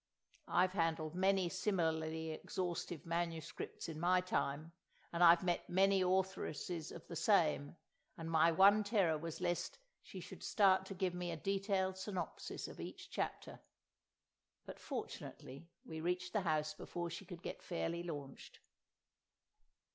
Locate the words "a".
11.29-11.37